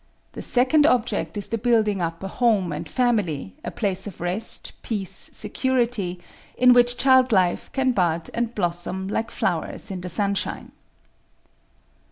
[0.31, 4.71] The second object is the building up a home and family, a place of rest,
[4.81, 6.19] peace, security,
[6.57, 10.71] in which child life can bud and blossom like flowers in the sunshine.